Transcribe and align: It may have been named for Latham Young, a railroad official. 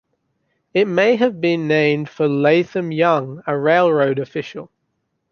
It 0.73 0.85
may 0.87 1.15
have 1.17 1.39
been 1.39 1.67
named 1.67 2.09
for 2.09 2.27
Latham 2.27 2.91
Young, 2.91 3.43
a 3.45 3.55
railroad 3.55 4.17
official. 4.17 4.71